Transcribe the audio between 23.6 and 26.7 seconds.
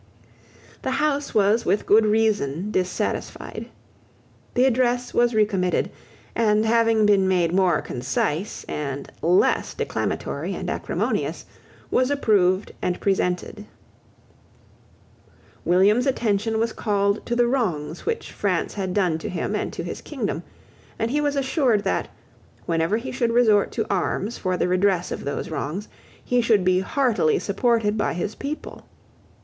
to arms for the redress of those wrongs, he should